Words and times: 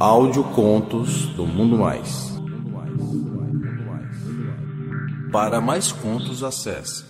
Audiocontos 0.00 1.26
do 1.34 1.44
Mundo 1.44 1.76
Mais. 1.76 2.32
Para 5.32 5.60
mais 5.60 5.90
contos, 5.90 6.44
acesse 6.44 7.04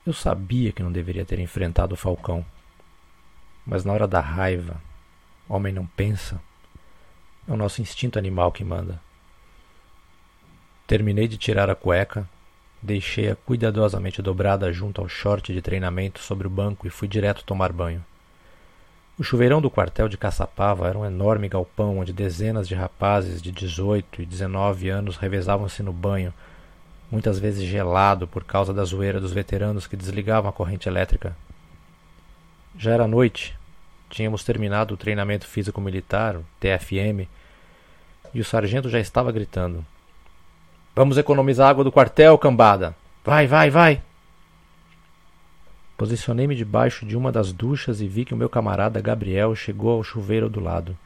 Eu 0.04 0.12
sabia 0.12 0.72
que 0.72 0.82
não 0.82 0.92
deveria 0.92 1.24
ter 1.24 1.38
enfrentado 1.38 1.94
o 1.94 1.98
Falcão. 1.98 2.44
Mas 3.64 3.86
na 3.86 3.94
hora 3.94 4.08
da 4.08 4.20
raiva, 4.20 4.82
homem 5.48 5.72
não 5.72 5.86
pensa. 5.86 6.42
É 7.48 7.52
o 7.52 7.58
nosso 7.58 7.80
instinto 7.80 8.18
animal 8.18 8.52
que 8.52 8.64
manda. 8.64 9.00
Terminei 10.88 11.28
de 11.28 11.38
tirar 11.38 11.70
a 11.70 11.76
cueca, 11.76 12.28
deixei-a 12.82 13.36
cuidadosamente 13.36 14.20
dobrada 14.20 14.74
junto 14.74 15.00
ao 15.00 15.08
short 15.08 15.54
de 15.54 15.62
treinamento 15.62 16.20
sobre 16.20 16.48
o 16.48 16.50
banco 16.50 16.88
e 16.88 16.90
fui 16.90 17.08
direto 17.08 17.44
tomar 17.44 17.72
banho. 17.72 18.04
O 19.22 19.24
chuveirão 19.24 19.62
do 19.62 19.70
quartel 19.70 20.10
de 20.10 20.18
Caçapava 20.18 20.88
era 20.88 20.98
um 20.98 21.06
enorme 21.06 21.48
galpão 21.48 22.00
onde 22.00 22.12
dezenas 22.12 22.68
de 22.68 22.74
rapazes 22.74 23.40
de 23.40 23.52
18 23.52 24.24
e 24.24 24.26
19 24.26 24.90
anos 24.90 25.16
revezavam-se 25.16 25.84
no 25.84 25.94
banho, 25.94 26.34
muitas 27.12 27.38
vezes 27.38 27.62
gelado 27.62 28.28
por 28.28 28.44
causa 28.44 28.74
da 28.74 28.84
zoeira 28.84 29.22
dos 29.22 29.32
veteranos 29.32 29.86
que 29.86 29.96
desligavam 29.96 30.50
a 30.50 30.52
corrente 30.52 30.90
elétrica. 30.90 31.38
Já 32.76 32.94
era 32.94 33.08
noite, 33.08 33.56
tínhamos 34.10 34.44
terminado 34.44 34.96
o 34.96 34.98
treinamento 34.98 35.46
físico-militar, 35.46 36.40
TFM, 36.60 37.30
e 38.34 38.42
o 38.42 38.44
sargento 38.44 38.90
já 38.90 39.00
estava 39.00 39.32
gritando: 39.32 39.86
Vamos 40.96 41.20
economizar 41.20 41.70
água 41.70 41.84
do 41.84 41.92
quartel, 41.92 42.40
cambada! 42.40 42.96
Vai, 43.24 43.46
vai, 43.46 43.70
vai! 43.70 44.02
Posicionei-me 46.02 46.56
debaixo 46.56 47.06
de 47.06 47.16
uma 47.16 47.32
das 47.32 47.54
duchas 47.54 48.02
e 48.02 48.08
vi 48.08 48.26
que 48.26 48.34
o 48.34 48.36
meu 48.36 48.50
camarada 48.50 49.00
Gabriel 49.00 49.54
chegou 49.54 49.92
ao 49.92 50.04
chuveiro 50.04 50.50
do 50.50 50.60
lado. 50.60 50.98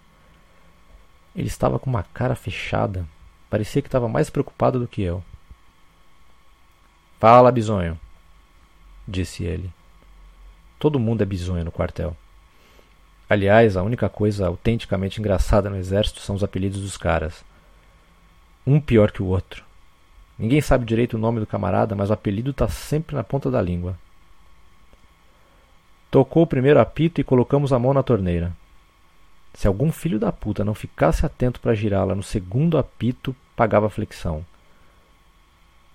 Ele 1.35 1.49
estava 1.49 1.77
com 1.77 1.89
uma 1.89 2.01
cara 2.01 2.33
fechada. 2.33 3.05
Parecia 3.49 3.81
que 3.81 3.89
estava 3.89 4.07
mais 4.07 4.29
preocupado 4.29 4.79
do 4.79 4.87
que 4.87 5.01
eu. 5.01 5.21
Fala, 7.19 7.51
bisonho, 7.51 7.99
disse 9.05 9.43
ele. 9.43 9.69
Todo 10.79 10.97
mundo 10.97 11.23
é 11.23 11.25
bisonho 11.25 11.65
no 11.65 11.73
quartel. 11.73 12.15
Aliás, 13.29 13.75
a 13.75 13.83
única 13.83 14.07
coisa 14.07 14.47
autenticamente 14.47 15.19
engraçada 15.19 15.69
no 15.69 15.75
exército 15.75 16.21
são 16.21 16.37
os 16.37 16.43
apelidos 16.43 16.79
dos 16.79 16.95
caras. 16.95 17.43
Um 18.65 18.79
pior 18.79 19.11
que 19.11 19.21
o 19.21 19.27
outro. 19.27 19.65
Ninguém 20.39 20.61
sabe 20.61 20.85
direito 20.85 21.15
o 21.15 21.19
nome 21.19 21.41
do 21.41 21.45
camarada, 21.45 21.95
mas 21.95 22.09
o 22.09 22.13
apelido 22.13 22.51
está 22.51 22.69
sempre 22.69 23.13
na 23.13 23.25
ponta 23.25 23.51
da 23.51 23.61
língua. 23.61 23.99
Tocou 26.15 26.43
o 26.43 26.47
primeiro 26.47 26.79
apito 26.79 27.19
e 27.19 27.25
colocamos 27.25 27.73
a 27.73 27.77
mão 27.77 27.93
na 27.93 28.01
torneira. 28.01 28.55
Se 29.53 29.67
algum 29.67 29.91
filho 29.91 30.17
da 30.17 30.31
puta 30.31 30.63
não 30.63 30.73
ficasse 30.73 31.25
atento 31.25 31.59
para 31.59 31.75
girá-la 31.75 32.15
no 32.15 32.23
segundo 32.23 32.77
apito, 32.77 33.35
pagava 33.53 33.89
flexão. 33.89 34.45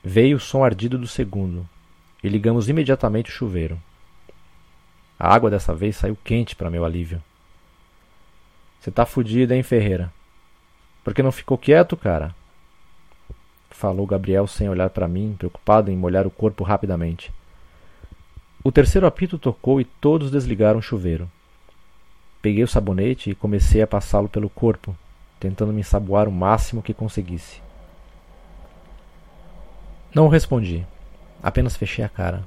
Veio 0.04 0.36
o 0.36 0.38
som 0.38 0.62
ardido 0.62 0.98
do 0.98 1.06
segundo 1.06 1.66
e 2.22 2.28
ligamos 2.28 2.68
imediatamente 2.68 3.30
o 3.30 3.32
chuveiro. 3.32 3.80
A 5.18 5.34
água 5.34 5.48
dessa 5.48 5.74
vez 5.74 5.96
saiu 5.96 6.18
quente 6.22 6.54
para 6.54 6.68
meu 6.68 6.84
alívio. 6.84 7.22
Você 8.78 8.90
tá 8.90 9.06
fudido, 9.06 9.54
hein, 9.54 9.62
Ferreira? 9.62 10.12
Por 11.02 11.14
que 11.14 11.22
não 11.22 11.32
ficou 11.32 11.56
quieto, 11.56 11.96
cara? 11.96 12.34
Falou 13.70 14.06
Gabriel 14.06 14.46
sem 14.46 14.68
olhar 14.68 14.90
para 14.90 15.08
mim, 15.08 15.34
preocupado 15.38 15.90
em 15.90 15.96
molhar 15.96 16.26
o 16.26 16.30
corpo 16.30 16.62
rapidamente. 16.62 17.32
O 18.62 18.70
terceiro 18.70 19.06
apito 19.06 19.38
tocou 19.38 19.80
e 19.80 19.84
todos 19.84 20.30
desligaram 20.30 20.80
o 20.80 20.82
chuveiro. 20.82 21.30
Peguei 22.42 22.62
o 22.62 22.68
sabonete 22.68 23.30
e 23.30 23.34
comecei 23.34 23.80
a 23.80 23.86
passá-lo 23.86 24.28
pelo 24.28 24.50
corpo, 24.50 24.94
tentando 25.38 25.72
me 25.72 25.80
ensaboar 25.80 26.28
o 26.28 26.32
máximo 26.32 26.82
que 26.82 26.92
conseguisse. 26.92 27.62
Não 30.14 30.28
respondi, 30.28 30.86
apenas 31.42 31.76
fechei 31.76 32.04
a 32.04 32.08
cara. 32.08 32.46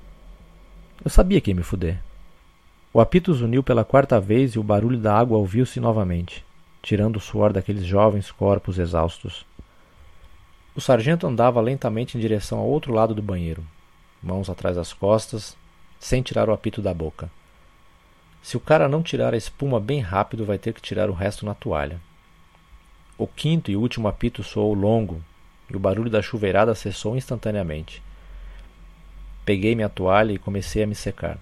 Eu 1.03 1.09
sabia 1.09 1.41
que 1.41 1.50
ia 1.50 1.56
me 1.56 1.63
fuder. 1.63 2.00
O 2.94 3.01
apito 3.01 3.34
zuniu 3.34 3.63
pela 3.63 3.84
quarta 3.84 4.19
vez 4.19 4.53
e 4.53 4.59
o 4.59 4.63
barulho 4.63 5.00
da 5.00 5.18
água 5.18 5.40
ouviu-se 5.40 5.80
novamente, 5.80 6.45
tirando 6.84 7.16
o 7.16 7.19
suor 7.19 7.51
daqueles 7.51 7.85
jovens 7.85 8.30
corpos 8.31 8.78
exaustos. 8.78 9.47
O 10.75 10.81
sargento 10.81 11.25
andava 11.25 11.59
lentamente 11.59 12.18
em 12.18 12.22
direção 12.22 12.59
ao 12.59 12.68
outro 12.68 12.94
lado 12.94 13.16
do 13.16 13.22
banheiro, 13.22 13.63
mãos 14.22 14.47
atrás 14.47 14.75
das 14.75 14.94
costas, 14.94 15.57
sem 16.03 16.22
tirar 16.22 16.50
o 16.50 16.52
apito 16.52 16.81
da 16.81 16.94
boca. 16.94 17.31
Se 18.41 18.58
o 18.58 18.59
cara 18.59 18.90
não 18.90 19.02
tirar 19.02 19.34
a 19.34 19.38
espuma 19.38 19.80
bem 19.80 20.02
rápido, 20.02 20.46
vai 20.46 20.58
ter 20.58 20.74
que 20.74 20.81
tirar 20.81 21.09
o 21.09 21.14
resto 21.14 21.46
na 21.46 21.53
toalha. 21.53 21.97
O 23.18 23.25
quinto 23.25 23.72
e 23.72 23.78
último 23.78 24.09
apito 24.09 24.44
soou 24.44 24.74
longo 24.74 25.24
e 25.69 25.78
o 25.78 25.80
barulho 25.80 26.09
da 26.09 26.22
chuveirada 26.22 26.75
cessou 26.75 27.16
instantaneamente. 27.16 28.03
Peguei 29.46 29.75
minha 29.75 29.88
toalha 29.88 30.34
e 30.34 30.38
comecei 30.38 30.84
a 30.84 30.88
me 30.88 30.94
secar. 30.94 31.38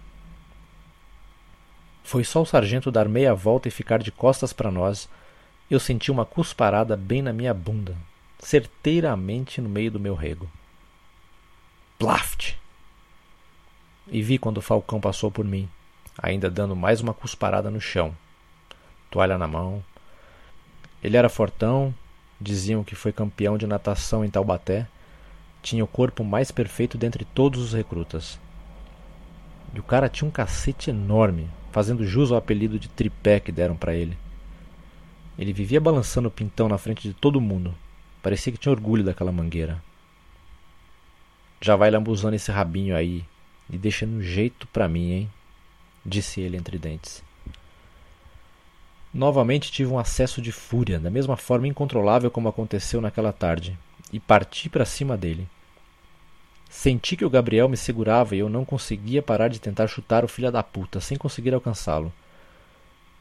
Foi 2.03 2.23
só 2.23 2.43
o 2.43 2.45
sargento 2.45 2.91
dar 2.91 3.09
meia 3.09 3.33
volta 3.33 3.67
e 3.67 3.71
ficar 3.71 3.97
de 3.97 4.11
costas 4.11 4.53
para 4.53 4.69
nós. 4.69 5.09
Eu 5.71 5.79
senti 5.79 6.11
uma 6.11 6.25
cusparada 6.25 6.95
bem 6.95 7.23
na 7.23 7.33
minha 7.33 7.53
bunda, 7.53 7.97
certeiramente 8.37 9.59
no 9.59 9.69
meio 9.69 9.89
do 9.89 9.99
meu 9.99 10.13
rego. 10.13 10.47
Plaft! 11.97 12.40
E 14.11 14.21
vi 14.21 14.37
quando 14.37 14.57
o 14.57 14.61
falcão 14.61 14.99
passou 14.99 15.31
por 15.31 15.45
mim, 15.45 15.69
ainda 16.17 16.51
dando 16.51 16.75
mais 16.75 16.99
uma 16.99 17.13
cusparada 17.13 17.71
no 17.71 17.79
chão. 17.79 18.13
Toalha 19.09 19.37
na 19.37 19.47
mão. 19.47 19.81
Ele 21.01 21.15
era 21.15 21.29
fortão, 21.29 21.95
diziam 22.39 22.83
que 22.83 22.93
foi 22.93 23.13
campeão 23.13 23.57
de 23.57 23.65
natação 23.65 24.23
em 24.25 24.29
Taubaté, 24.29 24.85
tinha 25.63 25.83
o 25.83 25.87
corpo 25.87 26.23
mais 26.23 26.51
perfeito 26.51 26.97
dentre 26.97 27.23
todos 27.23 27.61
os 27.61 27.73
recrutas. 27.73 28.37
E 29.73 29.79
o 29.79 29.83
cara 29.83 30.09
tinha 30.09 30.27
um 30.27 30.31
cacete 30.31 30.89
enorme, 30.89 31.49
fazendo 31.71 32.05
jus 32.05 32.31
ao 32.31 32.37
apelido 32.37 32.77
de 32.77 32.89
tripé 32.89 33.39
que 33.39 33.51
deram 33.51 33.77
para 33.77 33.93
ele. 33.93 34.17
Ele 35.37 35.53
vivia 35.53 35.79
balançando 35.79 36.27
o 36.27 36.31
pintão 36.31 36.67
na 36.67 36.77
frente 36.77 37.07
de 37.07 37.13
todo 37.13 37.39
mundo. 37.39 37.73
Parecia 38.21 38.51
que 38.51 38.57
tinha 38.57 38.73
orgulho 38.73 39.03
daquela 39.03 39.31
mangueira. 39.31 39.81
Já 41.61 41.75
vai 41.75 41.89
lambuzando 41.89 42.35
esse 42.35 42.51
rabinho 42.51 42.95
aí, 42.95 43.23
e 43.71 43.77
deixa 43.77 44.05
no 44.05 44.21
jeito 44.21 44.67
para 44.67 44.87
mim, 44.87 45.11
hein? 45.11 45.29
Disse 46.05 46.41
ele 46.41 46.57
entre 46.57 46.77
dentes. 46.77 47.23
Novamente 49.13 49.71
tive 49.71 49.91
um 49.91 49.99
acesso 49.99 50.41
de 50.41 50.51
fúria, 50.51 50.99
da 50.99 51.09
mesma 51.09 51.37
forma 51.37 51.67
incontrolável 51.67 52.29
como 52.29 52.49
aconteceu 52.49 52.99
naquela 52.99 53.31
tarde, 53.31 53.77
e 54.11 54.19
parti 54.19 54.69
para 54.69 54.85
cima 54.85 55.17
dele. 55.17 55.47
Senti 56.69 57.17
que 57.17 57.25
o 57.25 57.29
Gabriel 57.29 57.67
me 57.67 57.75
segurava 57.75 58.35
e 58.35 58.39
eu 58.39 58.49
não 58.49 58.63
conseguia 58.63 59.21
parar 59.21 59.49
de 59.49 59.59
tentar 59.59 59.87
chutar 59.87 60.23
o 60.23 60.27
filho 60.27 60.51
da 60.51 60.63
puta, 60.63 61.01
sem 61.01 61.17
conseguir 61.17 61.53
alcançá-lo. 61.53 62.11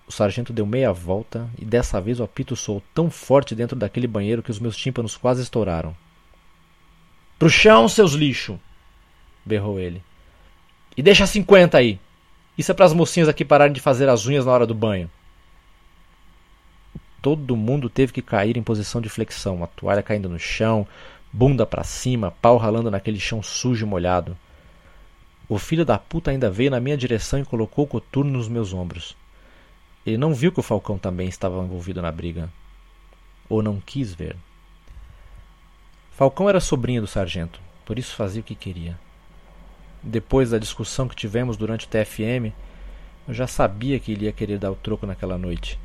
O 0.06 0.12
sargento 0.12 0.52
deu 0.52 0.66
meia 0.66 0.92
volta 0.92 1.48
e 1.58 1.64
dessa 1.64 2.00
vez 2.00 2.18
o 2.18 2.24
apito 2.24 2.56
soou 2.56 2.82
tão 2.94 3.10
forte 3.10 3.54
dentro 3.54 3.76
daquele 3.76 4.06
banheiro 4.06 4.42
que 4.42 4.50
os 4.50 4.58
meus 4.58 4.76
tímpanos 4.76 5.16
quase 5.16 5.42
estouraram. 5.42 5.96
Pro 7.38 7.48
chão, 7.48 7.88
seus 7.88 8.12
lixo! 8.12 8.58
berrou 9.44 9.80
ele. 9.80 10.02
E 10.96 11.02
deixa 11.02 11.26
50 11.26 11.78
aí. 11.78 11.98
Isso 12.58 12.70
é 12.70 12.74
para 12.74 12.84
as 12.84 12.92
mocinhas 12.92 13.28
aqui 13.28 13.44
pararem 13.44 13.72
de 13.72 13.80
fazer 13.80 14.08
as 14.08 14.26
unhas 14.26 14.44
na 14.44 14.52
hora 14.52 14.66
do 14.66 14.74
banho. 14.74 15.10
Todo 17.22 17.56
mundo 17.56 17.88
teve 17.88 18.12
que 18.12 18.22
cair 18.22 18.56
em 18.56 18.62
posição 18.62 19.00
de 19.00 19.08
flexão, 19.08 19.62
a 19.62 19.66
toalha 19.66 20.02
caindo 20.02 20.28
no 20.28 20.38
chão, 20.38 20.86
bunda 21.32 21.64
para 21.64 21.84
cima, 21.84 22.34
pau 22.42 22.56
ralando 22.56 22.90
naquele 22.90 23.20
chão 23.20 23.42
sujo 23.42 23.84
e 23.84 23.88
molhado. 23.88 24.36
O 25.48 25.58
filho 25.58 25.84
da 25.84 25.98
puta 25.98 26.30
ainda 26.30 26.50
veio 26.50 26.70
na 26.70 26.80
minha 26.80 26.96
direção 26.96 27.38
e 27.38 27.44
colocou 27.44 27.84
o 27.84 27.88
coturno 27.88 28.30
nos 28.30 28.48
meus 28.48 28.72
ombros. 28.72 29.16
Ele 30.04 30.16
não 30.16 30.34
viu 30.34 30.50
que 30.50 30.60
o 30.60 30.62
Falcão 30.62 30.98
também 30.98 31.28
estava 31.28 31.62
envolvido 31.62 32.00
na 32.00 32.10
briga. 32.10 32.48
Ou 33.48 33.62
não 33.62 33.80
quis 33.80 34.14
ver. 34.14 34.36
Falcão 36.12 36.48
era 36.48 36.60
sobrinho 36.60 37.02
do 37.02 37.06
sargento, 37.06 37.60
por 37.84 37.98
isso 37.98 38.14
fazia 38.14 38.40
o 38.40 38.44
que 38.44 38.54
queria 38.54 38.98
depois 40.02 40.50
da 40.50 40.58
discussão 40.58 41.08
que 41.08 41.16
tivemos 41.16 41.56
durante 41.56 41.86
o 41.86 41.88
TFM, 41.88 42.54
eu 43.28 43.34
já 43.34 43.46
sabia 43.46 44.00
que 44.00 44.12
ele 44.12 44.24
ia 44.24 44.32
querer 44.32 44.58
dar 44.58 44.70
o 44.70 44.76
troco 44.76 45.06
naquela 45.06 45.36
noite. 45.36 45.78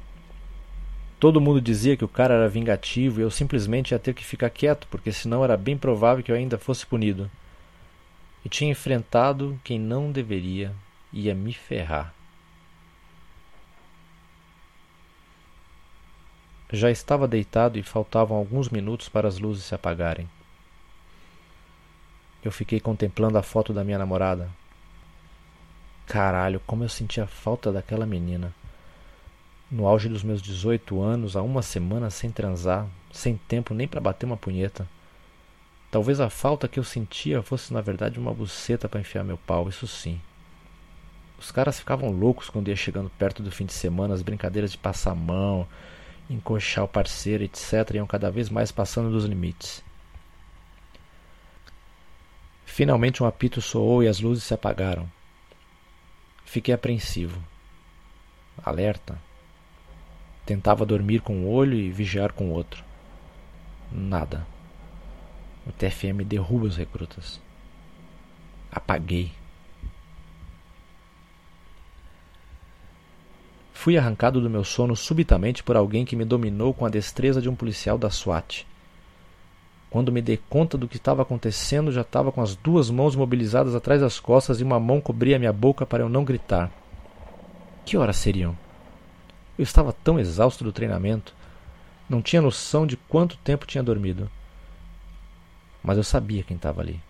Todo 1.20 1.42
mundo 1.42 1.62
dizia 1.62 1.96
que 1.96 2.06
o 2.06 2.10
cara 2.10 2.34
era 2.34 2.50
vingativo 2.50 3.20
e 3.20 3.24
eu 3.24 3.32
simplesmente 3.32 3.92
ia 3.92 4.00
ter 4.00 4.14
que 4.14 4.24
ficar 4.24 4.50
quieto, 4.50 4.88
porque 4.90 5.12
senão 5.12 5.44
era 5.44 5.58
bem 5.58 5.78
provável 5.78 6.24
que 6.24 6.32
eu 6.32 6.36
ainda 6.36 6.58
fosse 6.58 6.86
punido. 6.86 7.30
E 8.44 8.50
tinha 8.50 8.72
enfrentado 8.72 9.60
quem 9.64 9.80
não 9.80 10.12
deveria, 10.12 10.74
ia 11.12 11.34
me 11.34 11.54
ferrar. 11.54 12.14
Já 16.72 16.92
estava 16.92 17.28
deitado 17.28 17.80
e 17.80 17.84
faltavam 17.84 18.36
alguns 18.36 18.70
minutos 18.70 19.08
para 19.08 19.28
as 19.28 19.40
luzes 19.40 19.64
se 19.64 19.76
apagarem. 19.76 20.30
Eu 22.46 22.52
fiquei 22.52 22.80
contemplando 22.80 23.40
a 23.40 23.42
foto 23.42 23.74
da 23.74 23.84
minha 23.84 23.98
namorada. 23.98 24.52
Caralho, 26.06 26.62
como 26.68 26.84
eu 26.84 26.90
sentia 26.90 27.26
falta 27.26 27.72
daquela 27.72 28.06
menina. 28.06 28.54
No 29.72 29.88
auge 29.88 30.08
dos 30.08 30.22
meus 30.22 30.44
18 30.44 31.02
anos, 31.02 31.36
há 31.36 31.42
uma 31.42 31.64
semana 31.64 32.12
sem 32.12 32.30
transar, 32.30 32.86
sem 33.12 33.36
tempo 33.36 33.74
nem 33.74 33.88
para 33.88 34.00
bater 34.00 34.28
uma 34.28 34.38
punheta. 34.38 34.88
Talvez 35.90 36.20
a 36.20 36.30
falta 36.30 36.68
que 36.68 36.80
eu 36.80 36.84
sentia 36.84 37.42
fosse 37.42 37.74
na 37.74 37.82
verdade 37.82 38.20
uma 38.20 38.32
buceta 38.32 38.88
para 38.88 39.00
enfiar 39.00 39.24
meu 39.24 39.40
pau, 39.40 39.68
isso 39.68 39.88
sim. 39.88 40.22
Os 41.40 41.52
caras 41.52 41.80
ficavam 41.80 42.12
loucos 42.12 42.48
quando 42.48 42.68
ia 42.68 42.76
chegando 42.76 43.10
perto 43.18 43.42
do 43.42 43.50
fim 43.50 43.66
de 43.66 43.74
semana, 43.74 44.14
as 44.14 44.22
brincadeiras 44.22 44.72
de 44.72 44.78
passar 44.78 45.16
mão, 45.16 45.68
encoxar 46.30 46.84
o 46.84 46.88
parceiro, 46.88 47.44
etc., 47.44 47.96
iam 47.96 48.06
cada 48.06 48.30
vez 48.30 48.52
mais 48.52 48.72
passando 48.72 49.10
dos 49.10 49.26
limites. 49.26 49.84
Finalmente 52.76 53.24
um 53.24 53.26
apito 53.26 53.62
soou 53.62 54.04
e 54.04 54.08
as 54.10 54.20
luzes 54.20 54.44
se 54.44 54.54
apagaram. 54.54 55.10
Fiquei 56.44 56.74
apreensivo. 56.74 57.42
Alerta. 58.62 59.18
Tentava 60.46 60.86
dormir 60.86 61.22
com 61.22 61.38
um 61.38 61.48
olho 61.48 61.76
e 61.76 61.90
vigiar 61.90 62.34
com 62.34 62.50
o 62.50 62.52
outro. 62.52 62.84
Nada. 63.90 64.46
O 65.66 65.72
TFM 65.72 66.26
derruba 66.26 66.66
os 66.66 66.76
recrutas. 66.76 67.40
Apaguei. 68.70 69.32
Fui 73.74 73.98
arrancado 73.98 74.42
do 74.42 74.50
meu 74.50 74.66
sono 74.66 74.98
subitamente 74.98 75.64
por 75.64 75.78
alguém 75.78 76.04
que 76.04 76.18
me 76.18 76.26
dominou 76.26 76.74
com 76.74 76.86
a 76.86 76.90
destreza 76.90 77.42
de 77.42 77.48
um 77.48 77.56
policial 77.56 77.98
da 77.98 78.10
SWAT. 78.10 78.68
Quando 79.96 80.12
me 80.12 80.22
dei 80.22 80.36
conta 80.36 80.78
do 80.78 80.90
que 80.90 80.98
estava 80.98 81.22
acontecendo, 81.22 81.90
já 81.90 82.02
estava 82.02 82.30
com 82.30 82.42
as 82.42 82.54
duas 82.54 82.90
mãos 82.90 83.16
mobilizadas 83.16 83.74
atrás 83.74 84.02
das 84.02 84.20
costas 84.20 84.60
e 84.60 84.64
uma 84.66 84.78
mão 84.78 85.00
cobria 85.00 85.40
minha 85.40 85.54
boca 85.54 85.86
para 85.86 86.04
eu 86.04 86.10
não 86.10 86.26
gritar. 86.26 86.70
Que 87.86 87.96
horas 87.96 88.18
seriam? 88.18 88.58
Eu 89.58 89.64
estava 89.64 89.94
tão 89.94 90.20
exausto 90.20 90.66
do 90.66 90.74
treinamento, 90.74 91.34
não 92.10 92.22
tinha 92.22 92.42
noção 92.42 92.86
de 92.86 92.98
quanto 92.98 93.38
tempo 93.38 93.66
tinha 93.66 93.82
dormido. 93.82 94.30
Mas 95.82 95.96
eu 95.96 96.04
sabia 96.04 96.44
quem 96.44 96.58
estava 96.58 96.82
ali. 96.82 97.02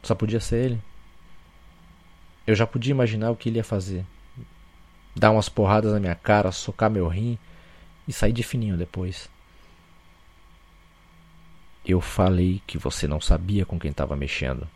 Só 0.00 0.14
podia 0.14 0.38
ser 0.38 0.64
ele. 0.64 0.82
Eu 2.46 2.54
já 2.54 2.68
podia 2.68 2.92
imaginar 2.92 3.32
o 3.32 3.36
que 3.36 3.48
ele 3.48 3.58
ia 3.58 3.64
fazer. 3.64 4.06
Dar 5.16 5.32
umas 5.32 5.48
porradas 5.48 5.92
na 5.92 5.98
minha 5.98 6.14
cara, 6.14 6.52
socar 6.52 6.88
meu 6.88 7.08
rim 7.08 7.36
e 8.06 8.12
sair 8.12 8.32
de 8.32 8.44
fininho 8.44 8.76
depois. 8.76 9.28
Eu 11.84 12.00
falei 12.00 12.62
que 12.66 12.76
você 12.76 13.06
não 13.08 13.20
sabia 13.20 13.64
com 13.64 13.78
quem 13.78 13.90
estava 13.90 14.14
mexendo. 14.14 14.68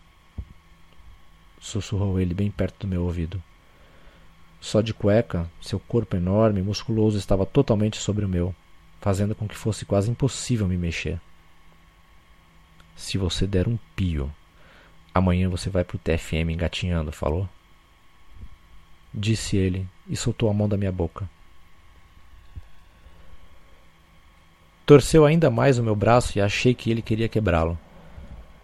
Sussurrou 1.60 2.18
ele 2.18 2.34
bem 2.34 2.50
perto 2.50 2.80
do 2.80 2.88
meu 2.88 3.04
ouvido. 3.04 3.42
Só 4.60 4.80
de 4.80 4.94
cueca, 4.94 5.50
seu 5.60 5.78
corpo 5.78 6.16
enorme 6.16 6.60
e 6.60 6.62
musculoso 6.62 7.18
estava 7.18 7.44
totalmente 7.44 7.98
sobre 7.98 8.24
o 8.24 8.28
meu, 8.28 8.54
fazendo 9.00 9.34
com 9.34 9.46
que 9.46 9.54
fosse 9.54 9.84
quase 9.84 10.10
impossível 10.10 10.66
me 10.66 10.78
mexer. 10.78 11.20
Se 12.96 13.18
você 13.18 13.46
der 13.46 13.68
um 13.68 13.78
pio, 13.94 14.32
amanhã 15.14 15.48
você 15.48 15.68
vai 15.68 15.84
pro 15.84 15.98
TFM 15.98 16.50
engatinhando, 16.50 17.12
falou? 17.12 17.48
Disse 19.12 19.56
ele 19.56 19.86
e 20.08 20.16
soltou 20.16 20.48
a 20.48 20.54
mão 20.54 20.68
da 20.68 20.76
minha 20.76 20.92
boca. 20.92 21.28
Torceu 24.86 25.24
ainda 25.24 25.50
mais 25.50 25.78
o 25.78 25.82
meu 25.82 25.96
braço 25.96 26.36
e 26.36 26.42
achei 26.42 26.74
que 26.74 26.90
ele 26.90 27.00
queria 27.00 27.26
quebrá-lo. 27.26 27.78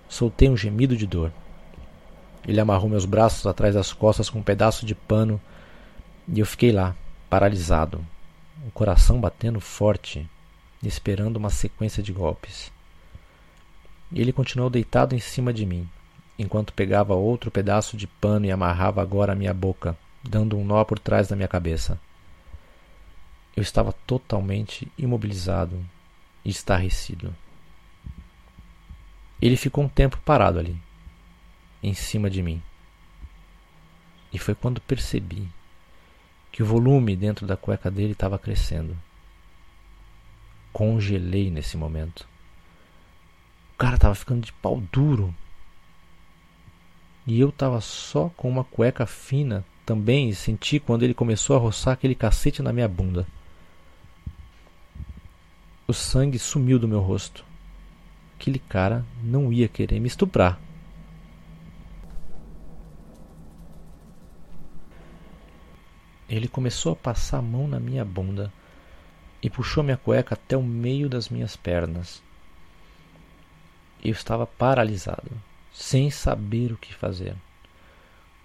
Soltei 0.06 0.50
um 0.50 0.56
gemido 0.56 0.94
de 0.94 1.06
dor. 1.06 1.32
Ele 2.46 2.60
amarrou 2.60 2.90
meus 2.90 3.06
braços 3.06 3.46
atrás 3.46 3.74
das 3.74 3.90
costas 3.90 4.28
com 4.28 4.40
um 4.40 4.42
pedaço 4.42 4.84
de 4.84 4.94
pano 4.94 5.40
e 6.28 6.38
eu 6.38 6.44
fiquei 6.44 6.72
lá, 6.72 6.94
paralisado, 7.30 8.04
o 8.66 8.70
coração 8.70 9.18
batendo 9.18 9.60
forte, 9.60 10.28
esperando 10.82 11.38
uma 11.38 11.48
sequência 11.48 12.02
de 12.02 12.12
golpes. 12.12 12.70
Ele 14.12 14.32
continuou 14.32 14.68
deitado 14.68 15.14
em 15.14 15.20
cima 15.20 15.54
de 15.54 15.64
mim, 15.64 15.88
enquanto 16.38 16.74
pegava 16.74 17.14
outro 17.14 17.50
pedaço 17.50 17.96
de 17.96 18.06
pano 18.06 18.44
e 18.44 18.50
amarrava 18.50 19.00
agora 19.00 19.32
a 19.32 19.36
minha 19.36 19.54
boca, 19.54 19.96
dando 20.22 20.58
um 20.58 20.66
nó 20.66 20.84
por 20.84 20.98
trás 20.98 21.28
da 21.28 21.36
minha 21.36 21.48
cabeça. 21.48 21.98
Eu 23.56 23.62
estava 23.62 23.94
totalmente 24.06 24.86
imobilizado 24.98 25.82
estarrecido. 26.44 27.34
Ele 29.40 29.56
ficou 29.56 29.84
um 29.84 29.88
tempo 29.88 30.18
parado 30.18 30.58
ali, 30.58 30.80
em 31.82 31.94
cima 31.94 32.28
de 32.28 32.42
mim. 32.42 32.62
E 34.32 34.38
foi 34.38 34.54
quando 34.54 34.80
percebi 34.80 35.48
que 36.52 36.62
o 36.62 36.66
volume 36.66 37.16
dentro 37.16 37.46
da 37.46 37.56
cueca 37.56 37.90
dele 37.90 38.12
estava 38.12 38.38
crescendo. 38.38 38.96
Congelei 40.72 41.50
nesse 41.50 41.76
momento. 41.76 42.28
O 43.74 43.78
cara 43.78 43.96
estava 43.96 44.14
ficando 44.14 44.44
de 44.44 44.52
pau 44.52 44.80
duro. 44.92 45.34
E 47.26 47.40
eu 47.40 47.48
estava 47.48 47.80
só 47.80 48.28
com 48.36 48.48
uma 48.48 48.64
cueca 48.64 49.06
fina 49.06 49.64
também 49.86 50.28
e 50.28 50.34
senti 50.34 50.78
quando 50.78 51.02
ele 51.02 51.14
começou 51.14 51.56
a 51.56 51.58
roçar 51.58 51.94
aquele 51.94 52.14
cacete 52.14 52.62
na 52.62 52.72
minha 52.72 52.88
bunda. 52.88 53.26
O 55.90 55.92
sangue 55.92 56.38
sumiu 56.38 56.78
do 56.78 56.86
meu 56.86 57.00
rosto. 57.00 57.44
Aquele 58.36 58.60
cara 58.60 59.04
não 59.24 59.52
ia 59.52 59.66
querer 59.66 59.98
me 59.98 60.06
estuprar. 60.06 60.56
Ele 66.28 66.46
começou 66.46 66.92
a 66.92 66.94
passar 66.96 67.38
a 67.38 67.42
mão 67.42 67.66
na 67.66 67.80
minha 67.80 68.04
bunda 68.04 68.52
e 69.42 69.50
puxou 69.50 69.82
minha 69.82 69.96
cueca 69.96 70.34
até 70.36 70.56
o 70.56 70.62
meio 70.62 71.08
das 71.08 71.28
minhas 71.28 71.56
pernas. 71.56 72.22
Eu 74.00 74.12
estava 74.12 74.46
paralisado, 74.46 75.32
sem 75.72 76.08
saber 76.08 76.70
o 76.70 76.78
que 76.78 76.94
fazer. 76.94 77.34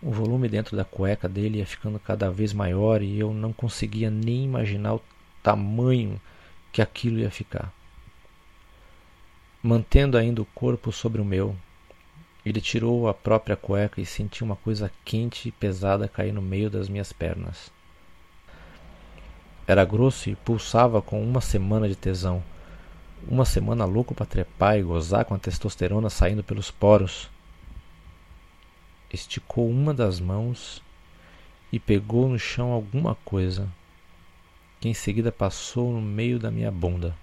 O 0.02 0.10
volume 0.10 0.50
dentro 0.50 0.76
da 0.76 0.84
cueca 0.84 1.30
dele 1.30 1.60
ia 1.60 1.66
ficando 1.68 2.00
cada 2.00 2.32
vez 2.32 2.54
maior 2.54 3.04
e 3.04 3.20
eu 3.20 3.32
não 3.32 3.54
conseguia 3.54 4.10
nem 4.10 4.46
imaginar 4.46 4.96
o 4.96 5.02
tamanho 5.44 6.20
que 6.76 6.82
aquilo 6.82 7.20
ia 7.20 7.32
ficar. 7.32 7.72
Mantendo 9.64 10.18
ainda 10.18 10.42
o 10.42 10.46
corpo 10.48 10.92
sobre 10.92 11.22
o 11.22 11.26
meu, 11.26 11.56
ele 12.46 12.60
tirou 12.60 13.08
a 13.08 13.14
própria 13.14 13.56
cueca 13.56 14.02
e 14.02 14.06
senti 14.06 14.44
uma 14.44 14.58
coisa 14.58 14.92
quente 15.06 15.48
e 15.48 15.54
pesada 15.54 16.10
cair 16.10 16.34
no 16.34 16.42
meio 16.42 16.70
das 16.70 16.90
minhas 16.90 17.14
pernas. 17.14 17.72
Era 19.66 19.86
grosso 19.86 20.30
e 20.30 20.36
pulsava 20.36 21.02
com 21.02 21.24
uma 21.24 21.40
semana 21.40 21.88
de 21.88 21.96
tesão. 21.96 22.44
Uma 23.26 23.46
semana 23.46 23.86
louco 23.86 24.14
para 24.14 24.26
trepar 24.26 24.78
e 24.78 24.84
gozar 24.84 25.24
com 25.24 25.34
a 25.34 25.40
testosterona 25.40 26.10
saindo 26.10 26.44
pelos 26.44 26.72
poros. 26.72 27.30
Esticou 29.14 29.70
uma 29.70 29.94
das 29.94 30.20
mãos 30.20 30.84
e 31.72 31.80
pegou 31.80 32.28
no 32.28 32.38
chão 32.38 32.74
alguma 32.74 33.16
coisa, 33.24 33.66
que 34.80 34.90
em 34.90 34.94
seguida 34.94 35.32
passou 35.32 35.92
no 35.92 36.02
meio 36.02 36.40
da 36.40 36.52
minha 36.52 36.72
bunda. 36.72 37.16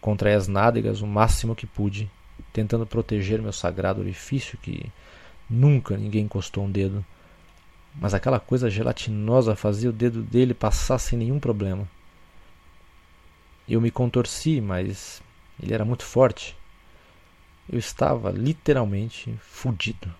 Contrai 0.00 0.34
as 0.34 0.48
nádegas 0.48 1.00
o 1.00 1.06
máximo 1.06 1.54
que 1.54 1.66
pude, 1.66 2.10
tentando 2.52 2.86
proteger 2.86 3.40
meu 3.40 3.52
sagrado 3.52 4.00
orifício 4.00 4.58
que 4.58 4.90
nunca 5.48 5.96
ninguém 5.96 6.24
encostou 6.24 6.64
um 6.64 6.70
dedo 6.70 7.04
mas 7.94 8.14
aquela 8.14 8.40
coisa 8.40 8.70
gelatinosa 8.70 9.54
fazia 9.54 9.90
o 9.90 9.92
dedo 9.92 10.22
dele 10.22 10.54
passar 10.54 10.98
sem 10.98 11.18
nenhum 11.18 11.38
problema. 11.38 11.88
Eu 13.68 13.80
me 13.80 13.90
contorci, 13.90 14.60
mas 14.60 15.22
ele 15.62 15.74
era 15.74 15.84
muito 15.84 16.04
forte. 16.04 16.56
Eu 17.70 17.78
estava 17.78 18.30
literalmente 18.30 19.34
fudido. 19.40 20.12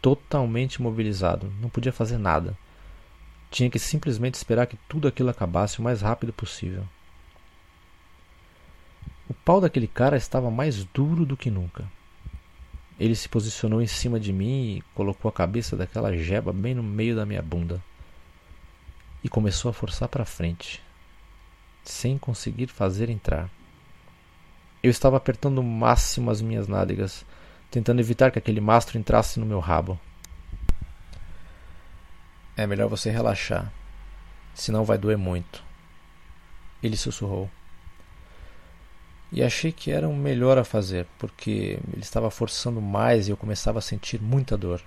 Totalmente 0.00 0.76
imobilizado, 0.76 1.52
não 1.60 1.68
podia 1.68 1.92
fazer 1.92 2.18
nada. 2.18 2.56
Tinha 3.50 3.70
que 3.70 3.78
simplesmente 3.78 4.34
esperar 4.34 4.66
que 4.66 4.76
tudo 4.88 5.08
aquilo 5.08 5.30
acabasse 5.30 5.78
o 5.78 5.82
mais 5.82 6.02
rápido 6.02 6.32
possível. 6.32 6.84
O 9.28 9.34
pau 9.34 9.60
daquele 9.60 9.86
cara 9.86 10.16
estava 10.16 10.50
mais 10.50 10.84
duro 10.84 11.26
do 11.26 11.36
que 11.36 11.50
nunca. 11.50 11.84
Ele 12.98 13.14
se 13.14 13.28
posicionou 13.28 13.80
em 13.80 13.86
cima 13.86 14.18
de 14.18 14.32
mim 14.32 14.76
e 14.76 14.82
colocou 14.94 15.28
a 15.28 15.32
cabeça 15.32 15.76
daquela 15.76 16.16
jeba 16.16 16.52
bem 16.52 16.74
no 16.74 16.82
meio 16.82 17.14
da 17.14 17.24
minha 17.24 17.42
bunda. 17.42 17.82
E 19.22 19.28
começou 19.28 19.70
a 19.70 19.74
forçar 19.74 20.08
para 20.08 20.24
frente, 20.24 20.82
sem 21.84 22.18
conseguir 22.18 22.68
fazer 22.68 23.08
entrar. 23.08 23.50
Eu 24.82 24.90
estava 24.90 25.16
apertando 25.16 25.58
o 25.58 25.62
máximo 25.62 26.30
as 26.30 26.40
minhas 26.40 26.66
nádegas, 26.66 27.24
tentando 27.70 28.00
evitar 28.00 28.30
que 28.30 28.38
aquele 28.38 28.60
mastro 28.60 28.98
entrasse 28.98 29.38
no 29.38 29.46
meu 29.46 29.60
rabo. 29.60 29.98
É 32.58 32.66
melhor 32.66 32.88
você 32.88 33.08
relaxar, 33.08 33.72
senão 34.52 34.84
vai 34.84 34.98
doer 34.98 35.16
muito. 35.16 35.62
Ele 36.82 36.96
sussurrou. 36.96 37.48
E 39.30 39.44
achei 39.44 39.70
que 39.70 39.92
era 39.92 40.08
o 40.08 40.16
melhor 40.16 40.58
a 40.58 40.64
fazer, 40.64 41.06
porque 41.20 41.78
ele 41.92 42.02
estava 42.02 42.28
forçando 42.32 42.80
mais 42.80 43.28
e 43.28 43.30
eu 43.30 43.36
começava 43.36 43.78
a 43.78 43.80
sentir 43.80 44.20
muita 44.20 44.56
dor. 44.56 44.82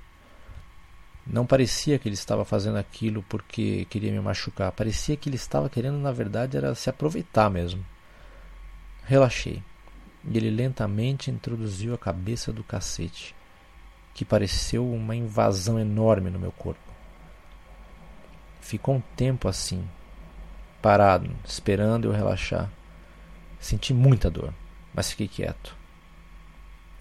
Não 1.26 1.46
parecia 1.46 1.98
que 1.98 2.10
ele 2.10 2.16
estava 2.16 2.44
fazendo 2.44 2.76
aquilo 2.76 3.24
porque 3.30 3.86
queria 3.90 4.12
me 4.12 4.20
machucar. 4.20 4.74
Parecia 4.74 5.16
que 5.16 5.30
ele 5.30 5.38
estava 5.38 5.70
querendo, 5.70 5.98
na 5.98 6.12
verdade, 6.12 6.58
era 6.58 6.76
se 6.76 6.90
aproveitar 6.90 7.50
mesmo. 7.50 7.86
Relaxei. 9.06 9.64
E 10.30 10.36
ele 10.36 10.50
lentamente 10.50 11.32
introduziu 11.32 11.94
a 11.94 11.98
cabeça 11.98 12.52
do 12.52 12.66
cacete, 12.66 13.34
que 14.14 14.26
pareceu 14.26 14.86
uma 14.92 15.16
invasão 15.16 15.80
enorme 15.80 16.30
no 16.30 16.38
meu 16.38 16.52
corpo. 16.52 16.91
Ficou 18.62 18.96
um 18.96 19.02
tempo 19.18 19.48
assim, 19.48 19.86
parado, 20.82 21.30
esperando 21.44 22.06
eu 22.06 22.12
relaxar. 22.12 22.70
Senti 23.60 23.94
muita 23.94 24.30
dor, 24.30 24.54
mas 24.94 25.10
fiquei 25.10 25.28
quieto. 25.28 25.76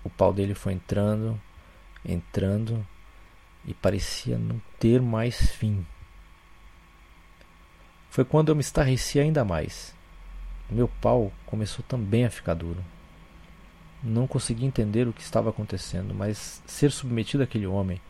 O 0.03 0.11
pau 0.11 0.33
dele 0.33 0.55
foi 0.55 0.73
entrando, 0.73 1.41
entrando 2.05 2.85
e 3.65 3.75
parecia 3.75 4.39
não 4.39 4.61
ter 4.79 5.01
mais 5.01 5.53
fim. 5.53 5.87
Foi 8.09 8.25
quando 8.25 8.49
eu 8.49 8.57
me 8.57 8.63
estarreci 8.63 9.21
ainda 9.21 9.45
mais. 9.45 9.95
Meu 10.69 10.89
pau 10.89 11.33
começou 11.47 11.85
também 11.87 12.25
a 12.25 12.31
ficar 12.31 12.55
duro. 12.55 12.83
Não 14.03 14.27
consegui 14.27 14.65
entender 14.65 15.07
o 15.07 15.13
que 15.13 15.21
estava 15.21 15.51
acontecendo, 15.51 16.15
mas 16.15 16.63
ser 16.67 16.91
submetido 16.91 17.43
àquele 17.43 17.67
homem, 17.67 18.01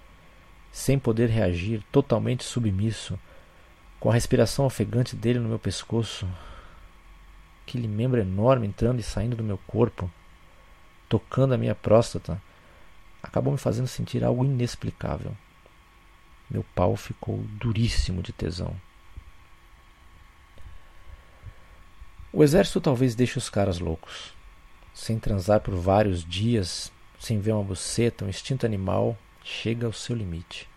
sem 0.71 0.99
poder 0.99 1.29
reagir, 1.29 1.83
totalmente 1.91 2.45
submisso, 2.45 3.19
com 4.01 4.09
a 4.09 4.15
respiração 4.15 4.65
ofegante 4.65 5.15
dele 5.15 5.39
no 5.39 5.49
meu 5.49 5.59
pescoço, 5.59 6.27
aquele 7.63 7.87
membro 7.87 8.19
enorme 8.19 8.67
entrando 8.67 8.99
e 8.99 9.03
saindo 9.03 9.37
do 9.37 9.45
meu 9.45 9.59
corpo, 9.59 10.11
tocando 11.07 11.53
a 11.53 11.59
minha 11.59 11.75
próstata, 11.75 12.41
acabou 13.23 13.53
me 13.53 13.59
fazendo 13.59 13.87
sentir 13.87 14.25
algo 14.25 14.43
inexplicável. 14.43 15.37
Meu 16.51 16.65
pau 16.75 16.97
ficou 16.97 17.39
duríssimo 17.61 18.23
de 18.23 18.33
tesão. 18.33 18.75
O 22.33 22.43
exército 22.43 22.81
talvez 22.81 23.15
deixe 23.15 23.37
os 23.37 23.51
caras 23.51 23.79
loucos. 23.79 24.33
Sem 24.95 25.19
transar 25.19 25.61
por 25.61 25.75
vários 25.75 26.25
dias, 26.25 26.91
sem 27.19 27.39
ver 27.39 27.53
uma 27.53 27.63
buceta, 27.63 28.25
um 28.25 28.29
instinto 28.29 28.65
animal 28.65 29.17
chega 29.45 29.87
ao 29.87 29.93
seu 29.93 30.17
limite. 30.17 30.69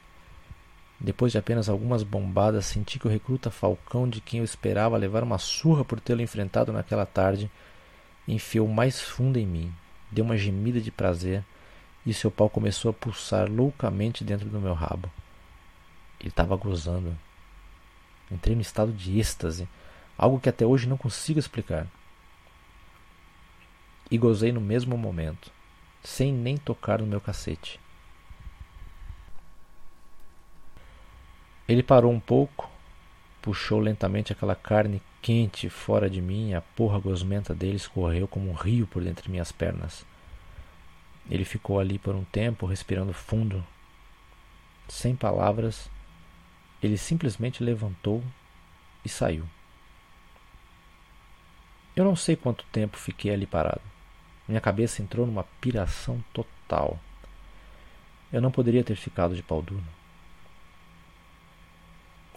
Depois 1.03 1.33
de 1.33 1.37
apenas 1.37 1.67
algumas 1.67 2.01
bombadas, 2.01 2.65
senti 2.65 2.97
que 2.97 3.05
o 3.05 3.11
recruta 3.11 3.51
Falcão, 3.51 4.07
de 4.07 4.21
quem 4.21 4.39
eu 4.39 4.45
esperava 4.45 4.95
levar 4.95 5.21
uma 5.21 5.37
surra 5.37 5.83
por 5.83 5.99
tê-lo 5.99 6.21
enfrentado 6.21 6.71
naquela 6.71 7.05
tarde, 7.05 7.51
enfiou 8.25 8.69
mais 8.69 9.01
fundo 9.01 9.37
em 9.37 9.45
mim, 9.45 9.73
deu 10.09 10.23
uma 10.23 10.37
gemida 10.37 10.79
de 10.79 10.91
prazer 10.91 11.43
e 12.05 12.13
seu 12.13 12.31
pau 12.31 12.49
começou 12.49 12.89
a 12.89 12.93
pulsar 12.93 13.51
loucamente 13.51 14.23
dentro 14.23 14.47
do 14.47 14.61
meu 14.61 14.73
rabo. 14.73 15.11
Ele 16.21 16.29
estava 16.29 16.55
gozando. 16.55 17.17
Entrei 18.31 18.55
no 18.55 18.61
estado 18.61 18.93
de 18.93 19.19
êxtase, 19.19 19.67
algo 20.17 20.39
que 20.39 20.47
até 20.47 20.65
hoje 20.65 20.87
não 20.87 20.95
consigo 20.95 21.37
explicar. 21.37 21.85
E 24.09 24.17
gozei 24.17 24.53
no 24.53 24.61
mesmo 24.61 24.97
momento, 24.97 25.51
sem 26.01 26.31
nem 26.31 26.55
tocar 26.55 26.99
no 26.99 27.07
meu 27.07 27.19
cacete. 27.19 27.82
Ele 31.67 31.81
parou 31.81 32.11
um 32.11 32.19
pouco, 32.19 32.69
puxou 33.41 33.79
lentamente 33.79 34.33
aquela 34.33 34.55
carne 34.55 35.01
quente 35.21 35.69
fora 35.69 36.09
de 36.09 36.21
mim 36.21 36.49
e 36.49 36.55
a 36.55 36.61
porra 36.61 36.99
gosmenta 36.99 37.55
dele 37.55 37.77
escorreu 37.77 38.27
como 38.27 38.49
um 38.49 38.53
rio 38.53 38.85
por 38.85 39.01
dentro 39.01 39.23
de 39.23 39.31
minhas 39.31 39.51
pernas. 39.51 40.05
Ele 41.29 41.45
ficou 41.45 41.79
ali 41.79 41.97
por 41.97 42.13
um 42.13 42.25
tempo, 42.25 42.65
respirando 42.65 43.13
fundo. 43.13 43.65
Sem 44.89 45.15
palavras, 45.15 45.89
ele 46.81 46.97
simplesmente 46.97 47.63
levantou 47.63 48.21
e 49.05 49.09
saiu. 49.09 49.45
Eu 51.95 52.03
não 52.03 52.15
sei 52.15 52.35
quanto 52.35 52.65
tempo 52.65 52.97
fiquei 52.97 53.33
ali 53.33 53.45
parado. 53.45 53.81
Minha 54.45 54.59
cabeça 54.59 55.01
entrou 55.01 55.25
numa 55.25 55.45
piração 55.61 56.21
total. 56.33 56.99
Eu 58.31 58.41
não 58.41 58.51
poderia 58.51 58.83
ter 58.83 58.95
ficado 58.95 59.35
de 59.35 59.43
pau 59.43 59.61
duro. 59.61 59.83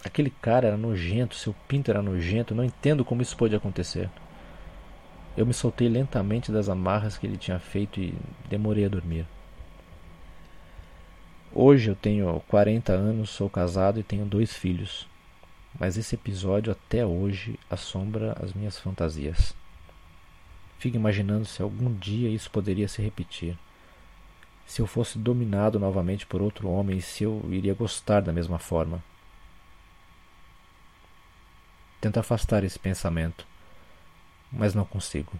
Aquele 0.07 0.29
cara 0.29 0.67
era 0.67 0.77
nojento, 0.77 1.35
seu 1.35 1.53
pinto 1.67 1.91
era 1.91 2.01
nojento, 2.01 2.55
não 2.55 2.63
entendo 2.63 3.03
como 3.03 3.21
isso 3.21 3.35
pôde 3.35 3.57
acontecer. 3.57 4.09
Eu 5.35 5.45
me 5.45 5.53
soltei 5.53 5.89
lentamente 5.89 6.49
das 6.49 6.69
amarras 6.69 7.17
que 7.17 7.27
ele 7.27 7.35
tinha 7.35 7.59
feito 7.59 7.99
e 7.99 8.15
demorei 8.49 8.85
a 8.85 8.89
dormir. 8.89 9.27
Hoje 11.53 11.89
eu 11.89 11.95
tenho 11.95 12.41
40 12.47 12.93
anos, 12.93 13.31
sou 13.31 13.49
casado 13.49 13.99
e 13.99 14.03
tenho 14.03 14.25
dois 14.25 14.53
filhos. 14.53 15.05
Mas 15.77 15.97
esse 15.97 16.15
episódio 16.15 16.71
até 16.71 17.05
hoje 17.05 17.59
assombra 17.69 18.33
as 18.41 18.53
minhas 18.53 18.79
fantasias. 18.79 19.53
Fico 20.79 20.95
imaginando 20.95 21.43
se 21.43 21.61
algum 21.61 21.93
dia 21.93 22.29
isso 22.29 22.49
poderia 22.49 22.87
se 22.87 23.01
repetir. 23.01 23.57
Se 24.65 24.81
eu 24.81 24.87
fosse 24.87 25.19
dominado 25.19 25.77
novamente 25.77 26.25
por 26.25 26.41
outro 26.41 26.69
homem 26.69 27.01
se 27.01 27.25
eu 27.25 27.43
iria 27.49 27.73
gostar 27.73 28.21
da 28.21 28.31
mesma 28.31 28.57
forma. 28.57 29.03
Tento 32.07 32.21
afastar 32.21 32.63
esse 32.63 32.79
pensamento 32.79 33.45
mas 34.49 34.73
não 34.73 34.85
consigo. 34.85 35.33